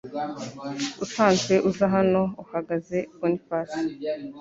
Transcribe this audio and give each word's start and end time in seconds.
Usanzwe 1.05 1.53
uza 1.69 1.85
hano 1.95 2.21
uhagaze 2.43 2.97
Boniface 3.19 3.79